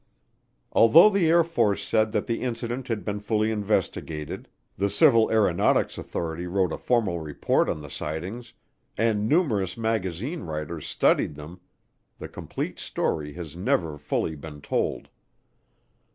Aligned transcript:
Although 0.71 1.11
the 1.11 1.27
Air 1.29 1.43
Force 1.43 1.83
said 1.83 2.11
that 2.11 2.25
the 2.25 2.41
incident 2.41 2.87
had 2.87 3.05
been 3.05 3.19
fully 3.19 3.51
investigated, 3.51 4.47
the 4.75 4.89
Civil 4.89 5.29
Aeronautics 5.31 5.95
Authority 5.95 6.47
wrote 6.47 6.73
a 6.73 6.77
formal 6.79 7.19
report 7.19 7.69
on 7.69 7.83
the 7.83 7.89
sightings, 7.91 8.53
and 8.97 9.29
numerous 9.29 9.77
magazine 9.77 10.41
writers 10.41 10.87
studied 10.87 11.35
them, 11.35 11.59
the 12.17 12.27
complete 12.27 12.79
story 12.79 13.33
has 13.33 13.55
never 13.55 13.99
fully 13.99 14.33
been 14.33 14.59
told. 14.59 15.07